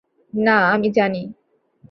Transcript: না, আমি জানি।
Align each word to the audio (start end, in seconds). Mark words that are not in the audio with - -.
না, 0.33 0.57
আমি 0.73 0.89
জানি। 0.91 1.21